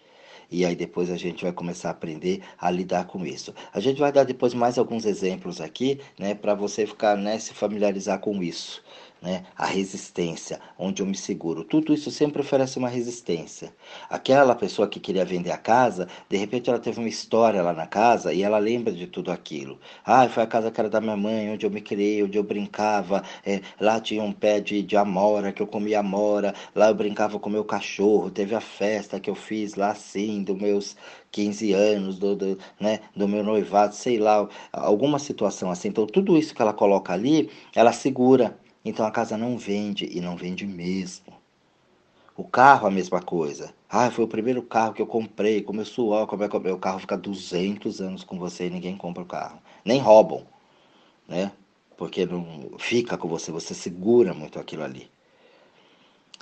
E 0.51 0.65
aí 0.65 0.75
depois 0.77 1.11
a 1.11 1.17
gente 1.17 1.43
vai 1.45 1.53
começar 1.53 1.89
a 1.89 1.93
aprender 1.93 2.43
a 2.59 2.71
lidar 2.71 3.07
com 3.07 3.25
isso. 3.27 3.55
A 3.73 3.81
gente 3.81 3.99
vai 3.99 4.13
dar 4.13 4.25
depois 4.25 4.55
mais 4.55 4.79
alguns 4.79 5.05
exemplos 5.05 5.61
aqui, 5.61 6.01
né, 6.19 6.35
para 6.35 6.55
você 6.55 6.87
ficar, 6.87 7.17
né, 7.17 7.39
se 7.39 7.55
familiarizar 7.55 8.19
com 8.21 8.43
isso 8.43 8.83
né? 9.25 9.43
a 9.57 9.64
resistência, 9.64 10.61
onde 10.78 11.00
eu 11.02 11.07
me 11.07 11.16
seguro. 11.16 11.64
Tudo 11.64 11.95
isso 11.95 12.11
sempre 12.11 12.43
oferece 12.43 12.78
uma 12.78 12.88
resistência. 12.88 13.75
Aquela 14.11 14.54
pessoa 14.54 14.87
que 14.87 15.00
queria 15.00 15.25
vender 15.25 15.50
a 15.50 15.57
casa, 15.57 16.07
de 16.28 16.37
repente 16.37 16.69
ela 16.69 16.78
teve 16.78 16.99
uma 16.99 17.09
história 17.09 17.62
lá 17.62 17.73
na 17.73 17.87
casa 17.87 18.35
e 18.35 18.43
ela 18.43 18.59
lembra 18.59 18.93
de 18.93 19.07
tudo 19.07 19.33
aquilo. 19.33 19.81
Ah, 20.04 20.28
foi 20.28 20.43
a 20.43 20.47
casa 20.47 20.71
que 20.71 20.78
era 20.78 20.90
da 20.90 21.00
minha 21.00 21.16
mãe, 21.16 21.50
onde 21.50 21.64
eu 21.64 21.71
me 21.71 21.81
criei, 21.81 22.23
onde 22.23 22.37
eu 22.37 22.45
brincava. 22.45 23.23
É, 23.47 23.62
lá 23.81 23.99
tinha 23.99 24.23
um 24.23 24.33
pé 24.33 24.61
de, 24.61 24.83
de 24.83 24.97
amora, 24.97 25.52
que 25.52 25.62
eu 25.62 25.66
comia 25.66 26.00
amora. 26.00 26.54
Lá 26.75 26.88
eu 26.88 26.95
brincava 26.95 27.38
com 27.40 27.49
meu 27.49 27.64
cachorro. 27.64 28.31
Teve 28.31 28.54
a 28.54 28.61
festa 28.61 29.19
que 29.19 29.31
eu 29.31 29.35
fiz 29.35 29.75
lá 29.75 29.90
assim, 29.93 30.43
dos 30.43 30.57
meus 30.57 30.97
15 31.31 31.73
anos, 31.73 32.19
do, 32.19 32.37
do, 32.37 32.59
né, 32.78 33.00
do 33.16 33.26
meu 33.26 33.43
noivado, 33.43 33.95
sei 33.95 34.19
lá, 34.19 34.47
alguma 34.73 35.19
situação 35.19 35.71
assim. 35.71 35.88
Então, 35.88 36.07
tudo 36.07 36.37
isso 36.37 36.54
que 36.54 36.62
ela 36.62 36.73
coloca 36.73 37.12
ali, 37.12 37.50
ela 37.75 37.93
segura. 37.93 38.57
Então 38.85 39.07
a 39.07 39.11
casa 39.11 39.38
não 39.38 39.57
vende 39.57 40.07
e 40.12 40.21
não 40.21 40.37
vende 40.37 40.67
mesmo. 40.67 41.33
O 42.37 42.45
carro 42.45 42.87
a 42.87 42.91
mesma 42.91 43.23
coisa. 43.23 43.73
Ah, 43.88 44.11
foi 44.11 44.25
o 44.25 44.29
primeiro 44.29 44.62
carro 44.62 44.93
que 44.93 45.00
eu 45.00 45.07
comprei, 45.07 45.62
começou 45.62 46.11
ó, 46.11 46.26
como 46.26 46.45
é 46.45 46.49
que 46.49 46.57
o 46.57 46.79
carro 46.79 46.99
fica 46.99 47.17
200 47.17 48.00
anos 48.03 48.25
com 48.25 48.38
você 48.38 48.67
e 48.67 48.71
ninguém 48.71 48.97
compra 48.97 49.23
o 49.23 49.26
carro. 49.26 49.59
Nem 49.85 50.00
roubam, 50.00 50.45
né? 51.26 51.53
Porque 51.97 52.26
não 52.26 52.73
fica 52.79 53.17
com 53.17 53.29
você, 53.29 53.50
você 53.50 53.73
segura 53.73 54.35
muito 54.35 54.59
aquilo 54.59 54.83
ali. 54.83 55.11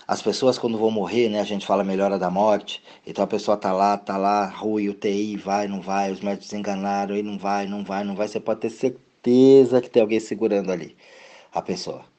As 0.08 0.20
pessoas 0.20 0.58
quando 0.58 0.78
vão 0.78 0.90
morrer, 0.90 1.28
né, 1.28 1.40
a 1.40 1.44
gente 1.44 1.64
fala 1.64 1.84
melhora 1.84 2.18
da 2.18 2.30
morte. 2.30 2.82
Então 3.06 3.22
a 3.22 3.26
pessoa 3.26 3.56
tá 3.56 3.72
lá, 3.72 3.96
tá 3.96 4.16
lá, 4.16 4.46
rui, 4.46 4.88
UTI, 4.88 5.37
vai, 5.37 5.68
não 5.68 5.80
vai, 5.80 6.11
os 6.11 6.20
médicos 6.20 6.52
enganaram, 6.52 7.16
e 7.16 7.22
não 7.22 7.38
vai, 7.38 7.66
não 7.66 7.84
vai, 7.84 8.02
não 8.02 8.16
vai, 8.16 8.26
você 8.26 8.40
pode 8.40 8.61
ter 8.61 8.70
certeza 8.70 9.80
que 9.80 9.90
tem 9.90 10.02
alguém 10.02 10.18
segurando 10.18 10.72
ali 10.72 10.96
a 11.52 11.62
pessoa 11.62 12.12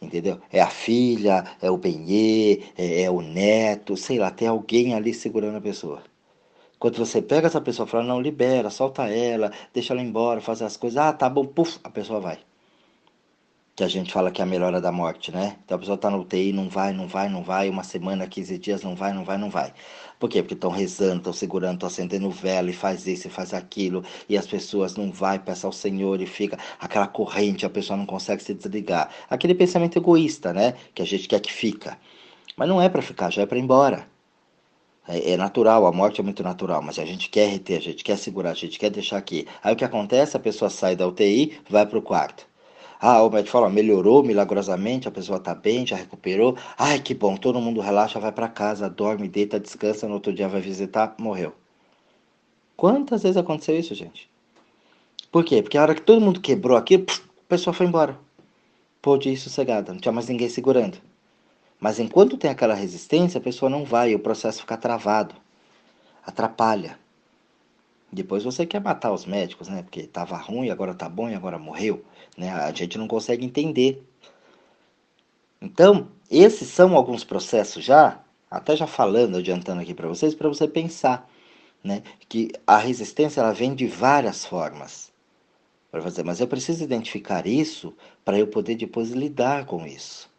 entendeu? 0.00 0.40
É 0.50 0.60
a 0.60 0.68
filha, 0.70 1.44
é 1.60 1.70
o 1.70 1.76
benê, 1.76 2.62
é, 2.76 3.02
é, 3.02 3.10
o 3.10 3.20
neto, 3.20 3.96
sei 3.96 4.18
lá, 4.18 4.30
tem 4.30 4.48
alguém 4.48 4.94
ali 4.94 5.12
segurando 5.14 5.56
a 5.58 5.60
pessoa. 5.60 6.02
Quando 6.78 6.96
você 6.98 7.22
pega 7.22 7.46
essa 7.48 7.60
pessoa 7.60 7.86
e 7.86 7.90
fala, 7.90 8.04
não, 8.04 8.20
libera, 8.20 8.70
solta 8.70 9.08
ela, 9.08 9.52
deixa 9.74 9.92
ela 9.94 10.02
embora, 10.02 10.40
fazer 10.40 10.64
as 10.64 10.76
coisas, 10.76 10.98
ah, 10.98 11.12
tá 11.12 11.28
bom, 11.28 11.46
puf, 11.46 11.78
a 11.84 11.90
pessoa 11.90 12.20
vai 12.20 12.38
que 13.80 13.84
a 13.84 13.88
gente 13.88 14.12
fala 14.12 14.30
que 14.30 14.42
é 14.42 14.44
a 14.44 14.46
melhora 14.46 14.78
da 14.78 14.92
morte, 14.92 15.32
né? 15.32 15.56
Então 15.64 15.74
a 15.76 15.78
pessoa 15.78 15.94
está 15.94 16.10
no 16.10 16.20
UTI, 16.20 16.52
não 16.52 16.68
vai, 16.68 16.92
não 16.92 17.08
vai, 17.08 17.30
não 17.30 17.42
vai, 17.42 17.70
uma 17.70 17.82
semana, 17.82 18.26
15 18.26 18.58
dias, 18.58 18.82
não 18.82 18.94
vai, 18.94 19.14
não 19.14 19.24
vai, 19.24 19.38
não 19.38 19.48
vai. 19.48 19.72
Por 20.18 20.28
quê? 20.28 20.42
Porque 20.42 20.52
estão 20.52 20.70
rezando, 20.70 21.16
estão 21.16 21.32
segurando, 21.32 21.76
estão 21.76 21.86
acendendo 21.86 22.28
vela 22.28 22.68
e 22.68 22.74
faz 22.74 23.06
isso 23.06 23.28
e 23.28 23.30
faz 23.30 23.54
aquilo, 23.54 24.04
e 24.28 24.36
as 24.36 24.46
pessoas 24.46 24.96
não 24.96 25.10
vai, 25.10 25.38
peça 25.38 25.66
ao 25.66 25.72
Senhor 25.72 26.20
e 26.20 26.26
fica 26.26 26.58
aquela 26.78 27.06
corrente, 27.06 27.64
a 27.64 27.70
pessoa 27.70 27.96
não 27.96 28.04
consegue 28.04 28.42
se 28.42 28.52
desligar. 28.52 29.08
Aquele 29.30 29.54
pensamento 29.54 29.96
egoísta, 29.96 30.52
né? 30.52 30.74
Que 30.94 31.00
a 31.00 31.06
gente 31.06 31.26
quer 31.26 31.40
que 31.40 31.50
fica. 31.50 31.96
Mas 32.58 32.68
não 32.68 32.82
é 32.82 32.88
para 32.90 33.00
ficar, 33.00 33.30
já 33.30 33.40
é 33.42 33.46
para 33.46 33.56
ir 33.56 33.62
embora. 33.62 34.06
É, 35.08 35.32
é, 35.32 35.36
natural, 35.38 35.86
a 35.86 35.92
morte 35.92 36.20
é 36.20 36.22
muito 36.22 36.42
natural, 36.42 36.82
mas 36.82 36.98
a 36.98 37.06
gente 37.06 37.30
quer 37.30 37.48
reter, 37.48 37.78
a 37.78 37.80
gente 37.80 38.04
quer 38.04 38.18
segurar, 38.18 38.50
a 38.50 38.54
gente 38.54 38.78
quer 38.78 38.90
deixar 38.90 39.16
aqui. 39.16 39.46
Aí 39.62 39.72
o 39.72 39.76
que 39.76 39.84
acontece? 39.86 40.36
A 40.36 40.40
pessoa 40.40 40.68
sai 40.68 40.94
da 40.94 41.08
UTI, 41.08 41.58
vai 41.66 41.86
para 41.86 41.98
o 41.98 42.02
quarto. 42.02 42.49
Ah, 43.02 43.22
o 43.22 43.30
médico 43.30 43.52
fala, 43.52 43.70
melhorou 43.70 44.22
milagrosamente, 44.22 45.08
a 45.08 45.10
pessoa 45.10 45.38
está 45.38 45.54
bem, 45.54 45.86
já 45.86 45.96
recuperou. 45.96 46.54
Ai, 46.76 47.00
que 47.00 47.14
bom, 47.14 47.34
todo 47.34 47.58
mundo 47.58 47.80
relaxa, 47.80 48.20
vai 48.20 48.30
para 48.30 48.46
casa, 48.46 48.90
dorme, 48.90 49.26
deita, 49.26 49.58
descansa, 49.58 50.06
no 50.06 50.14
outro 50.14 50.34
dia 50.34 50.46
vai 50.48 50.60
visitar, 50.60 51.14
morreu. 51.18 51.54
Quantas 52.76 53.22
vezes 53.22 53.38
aconteceu 53.38 53.78
isso, 53.78 53.94
gente? 53.94 54.28
Por 55.32 55.44
quê? 55.44 55.62
Porque 55.62 55.78
a 55.78 55.82
hora 55.82 55.94
que 55.94 56.02
todo 56.02 56.20
mundo 56.20 56.40
quebrou 56.40 56.76
aquilo, 56.76 57.06
a 57.08 57.48
pessoa 57.48 57.72
foi 57.72 57.86
embora. 57.86 58.18
Pôde 59.00 59.30
ir 59.30 59.36
sossegada, 59.38 59.92
não 59.92 60.00
tinha 60.00 60.12
mais 60.12 60.28
ninguém 60.28 60.50
segurando. 60.50 60.98
Mas 61.80 61.98
enquanto 61.98 62.36
tem 62.36 62.50
aquela 62.50 62.74
resistência, 62.74 63.38
a 63.38 63.42
pessoa 63.42 63.70
não 63.70 63.82
vai, 63.82 64.14
o 64.14 64.18
processo 64.18 64.60
fica 64.60 64.76
travado, 64.76 65.34
atrapalha. 66.26 66.98
Depois 68.12 68.42
você 68.42 68.66
quer 68.66 68.80
matar 68.80 69.12
os 69.12 69.24
médicos, 69.24 69.68
né? 69.68 69.82
Porque 69.82 70.00
estava 70.00 70.36
ruim, 70.36 70.70
agora 70.70 70.92
está 70.92 71.08
bom 71.08 71.28
e 71.28 71.34
agora 71.34 71.58
morreu. 71.58 72.04
Né? 72.36 72.50
A 72.50 72.72
gente 72.72 72.98
não 72.98 73.06
consegue 73.06 73.44
entender. 73.44 74.02
Então, 75.60 76.08
esses 76.30 76.68
são 76.68 76.96
alguns 76.96 77.22
processos 77.22 77.84
já, 77.84 78.20
até 78.50 78.74
já 78.74 78.86
falando, 78.86 79.36
adiantando 79.36 79.80
aqui 79.80 79.94
para 79.94 80.08
vocês, 80.08 80.34
para 80.34 80.48
você 80.48 80.66
pensar, 80.66 81.28
né? 81.84 82.02
Que 82.28 82.50
a 82.66 82.78
resistência 82.78 83.40
ela 83.40 83.52
vem 83.52 83.74
de 83.74 83.86
várias 83.86 84.44
formas. 84.44 85.12
Para 85.90 86.02
fazer, 86.02 86.24
mas 86.24 86.40
eu 86.40 86.46
preciso 86.46 86.84
identificar 86.84 87.46
isso 87.46 87.92
para 88.24 88.38
eu 88.38 88.46
poder 88.46 88.76
depois 88.76 89.10
lidar 89.10 89.66
com 89.66 89.84
isso, 89.84 90.30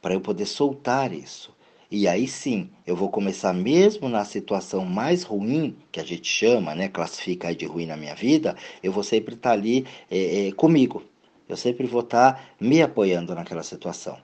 para 0.00 0.14
eu 0.14 0.20
poder 0.20 0.46
soltar 0.46 1.12
isso. 1.12 1.52
E 1.90 2.06
aí 2.06 2.28
sim, 2.28 2.68
eu 2.86 2.94
vou 2.94 3.08
começar 3.08 3.54
mesmo 3.54 4.10
na 4.10 4.22
situação 4.22 4.84
mais 4.84 5.22
ruim, 5.22 5.74
que 5.90 5.98
a 5.98 6.04
gente 6.04 6.28
chama, 6.28 6.74
né, 6.74 6.86
classifica 6.86 7.54
de 7.54 7.64
ruim 7.64 7.86
na 7.86 7.96
minha 7.96 8.14
vida, 8.14 8.54
eu 8.82 8.92
vou 8.92 9.02
sempre 9.02 9.34
estar 9.34 9.50
tá 9.50 9.54
ali 9.54 9.86
é, 10.10 10.48
é, 10.48 10.52
comigo. 10.52 11.02
Eu 11.48 11.56
sempre 11.56 11.86
vou 11.86 12.02
estar 12.02 12.34
tá 12.34 12.40
me 12.60 12.82
apoiando 12.82 13.34
naquela 13.34 13.62
situação. 13.62 14.18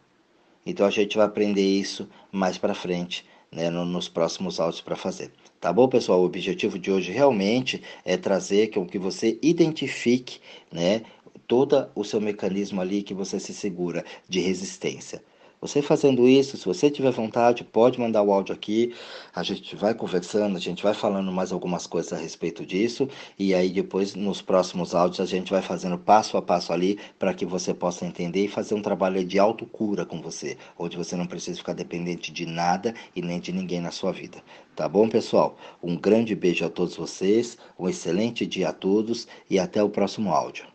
Então 0.66 0.86
a 0.86 0.90
gente 0.90 1.16
vai 1.16 1.24
aprender 1.24 1.62
isso 1.62 2.06
mais 2.30 2.58
para 2.58 2.74
frente, 2.74 3.24
né, 3.50 3.70
nos 3.70 4.10
próximos 4.10 4.60
áudios 4.60 4.82
para 4.82 4.94
fazer. 4.94 5.32
Tá 5.58 5.72
bom, 5.72 5.88
pessoal? 5.88 6.20
O 6.20 6.26
objetivo 6.26 6.78
de 6.78 6.90
hoje 6.90 7.12
realmente 7.12 7.82
é 8.04 8.18
trazer 8.18 8.68
com 8.74 8.86
que 8.86 8.98
você 8.98 9.38
identifique, 9.40 10.38
né, 10.70 11.00
todo 11.46 11.88
o 11.94 12.04
seu 12.04 12.20
mecanismo 12.20 12.82
ali 12.82 13.02
que 13.02 13.14
você 13.14 13.40
se 13.40 13.54
segura 13.54 14.04
de 14.28 14.40
resistência. 14.40 15.22
Você 15.64 15.80
fazendo 15.80 16.28
isso, 16.28 16.58
se 16.58 16.66
você 16.66 16.90
tiver 16.90 17.10
vontade, 17.10 17.64
pode 17.64 17.98
mandar 17.98 18.22
o 18.22 18.30
áudio 18.30 18.54
aqui. 18.54 18.94
A 19.34 19.42
gente 19.42 19.74
vai 19.74 19.94
conversando, 19.94 20.58
a 20.58 20.60
gente 20.60 20.82
vai 20.82 20.92
falando 20.92 21.32
mais 21.32 21.52
algumas 21.52 21.86
coisas 21.86 22.12
a 22.12 22.18
respeito 22.18 22.66
disso. 22.66 23.08
E 23.38 23.54
aí 23.54 23.70
depois, 23.70 24.14
nos 24.14 24.42
próximos 24.42 24.94
áudios, 24.94 25.20
a 25.20 25.24
gente 25.24 25.50
vai 25.50 25.62
fazendo 25.62 25.96
passo 25.96 26.36
a 26.36 26.42
passo 26.42 26.70
ali 26.70 26.98
para 27.18 27.32
que 27.32 27.46
você 27.46 27.72
possa 27.72 28.04
entender 28.04 28.44
e 28.44 28.48
fazer 28.48 28.74
um 28.74 28.82
trabalho 28.82 29.24
de 29.24 29.38
autocura 29.38 30.04
com 30.04 30.20
você, 30.20 30.58
onde 30.78 30.98
você 30.98 31.16
não 31.16 31.26
precisa 31.26 31.56
ficar 31.56 31.72
dependente 31.72 32.30
de 32.30 32.44
nada 32.44 32.94
e 33.16 33.22
nem 33.22 33.40
de 33.40 33.50
ninguém 33.50 33.80
na 33.80 33.90
sua 33.90 34.12
vida. 34.12 34.42
Tá 34.76 34.86
bom, 34.86 35.08
pessoal? 35.08 35.56
Um 35.82 35.96
grande 35.96 36.34
beijo 36.34 36.66
a 36.66 36.68
todos 36.68 36.94
vocês, 36.94 37.56
um 37.78 37.88
excelente 37.88 38.44
dia 38.44 38.68
a 38.68 38.72
todos 38.74 39.26
e 39.48 39.58
até 39.58 39.82
o 39.82 39.88
próximo 39.88 40.30
áudio. 40.30 40.73